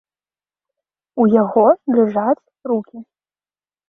[1.23, 1.65] У яго
[1.97, 2.97] дрыжаць рукі.